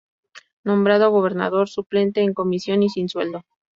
Nombrado 0.63 1.11
gobernador 1.11 1.69
suplente, 1.69 2.21
en 2.21 2.33
comisión 2.33 2.81
y 2.81 2.89
sin 2.89 3.07
sueldo. 3.07 3.43